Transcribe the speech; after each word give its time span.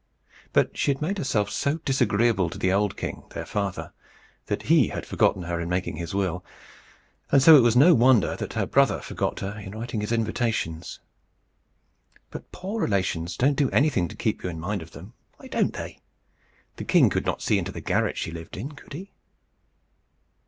But 0.51 0.75
she 0.75 0.89
had 0.89 0.99
made 0.99 1.19
herself 1.19 1.51
so 1.51 1.77
disagreeable 1.77 2.49
to 2.49 2.57
the 2.57 2.73
old 2.73 2.97
king, 2.97 3.21
their 3.35 3.45
father, 3.45 3.93
that 4.47 4.63
he 4.63 4.87
had 4.87 5.05
forgotten 5.05 5.43
her 5.43 5.61
in 5.61 5.69
making 5.69 5.97
his 5.97 6.15
will; 6.15 6.43
and 7.31 7.39
so 7.39 7.55
it 7.55 7.59
was 7.61 7.75
no 7.75 7.93
wonder 7.93 8.35
that 8.35 8.53
her 8.53 8.65
brother 8.65 8.99
forgot 9.01 9.41
her 9.41 9.59
in 9.59 9.75
writing 9.77 10.01
his 10.01 10.11
invitations. 10.11 10.99
But 12.31 12.51
poor 12.51 12.81
relations 12.81 13.37
don't 13.37 13.53
do 13.53 13.69
anything 13.69 14.07
to 14.07 14.15
keep 14.15 14.41
you 14.43 14.49
in 14.49 14.59
mind 14.59 14.81
of 14.81 14.89
them. 14.89 15.13
Why 15.37 15.45
don't 15.45 15.73
they? 15.73 16.01
The 16.77 16.83
king 16.83 17.11
could 17.11 17.27
not 17.27 17.43
see 17.43 17.59
into 17.59 17.71
the 17.71 17.79
garret 17.79 18.17
she 18.17 18.31
lived 18.31 18.57
in, 18.57 18.71
could 18.71 18.93
he? 18.93 19.11